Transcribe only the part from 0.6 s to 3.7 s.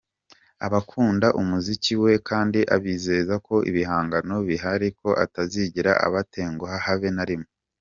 Abakunda umuziki we kandi abizeza ko